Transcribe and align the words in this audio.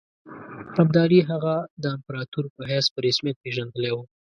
ابدالي 0.81 1.19
هغه 1.29 1.55
د 1.83 1.83
امپراطور 1.95 2.45
په 2.55 2.61
حیث 2.71 2.85
په 2.93 2.99
رسمیت 3.07 3.37
پېژندلی 3.43 3.91
وو. 3.93 4.03